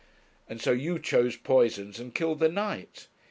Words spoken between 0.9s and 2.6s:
chose poisons and killed the